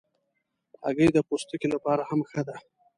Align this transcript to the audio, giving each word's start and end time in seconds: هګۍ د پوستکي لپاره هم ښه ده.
هګۍ 0.85 1.07
د 1.13 1.17
پوستکي 1.27 1.67
لپاره 1.75 2.01
هم 2.09 2.19
ښه 2.29 2.41
ده. 2.47 2.55